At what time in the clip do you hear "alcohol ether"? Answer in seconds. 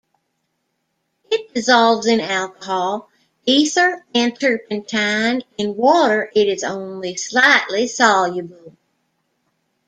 2.21-4.03